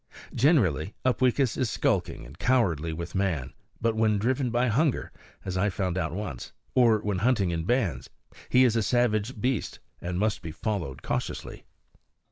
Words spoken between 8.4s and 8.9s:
he is a